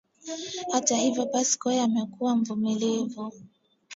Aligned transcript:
Hata 0.71 0.95
hivyo 0.95 1.25
Pascoe 1.25 1.81
amekuwa 1.81 2.35
mvumilivu 2.35 3.33